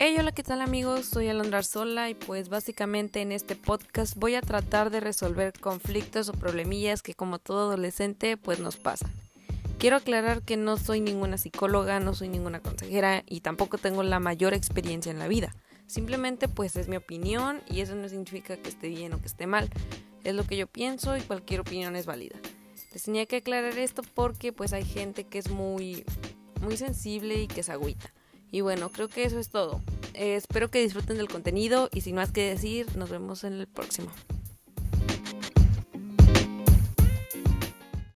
[0.00, 1.06] Hey, hola, ¿qué tal amigos?
[1.06, 6.28] Soy Alondra Sola y pues básicamente en este podcast voy a tratar de resolver conflictos
[6.28, 9.10] o problemillas que como todo adolescente pues nos pasan.
[9.80, 14.20] Quiero aclarar que no soy ninguna psicóloga, no soy ninguna consejera y tampoco tengo la
[14.20, 15.52] mayor experiencia en la vida.
[15.88, 19.48] Simplemente pues es mi opinión y eso no significa que esté bien o que esté
[19.48, 19.68] mal.
[20.22, 22.36] Es lo que yo pienso y cualquier opinión es válida.
[22.92, 26.04] Les tenía que aclarar esto porque pues hay gente que es muy
[26.60, 28.12] muy sensible y que se agüita.
[28.50, 29.80] Y bueno, creo que eso es todo.
[30.14, 33.66] Eh, espero que disfruten del contenido y sin más que decir, nos vemos en el
[33.66, 34.10] próximo.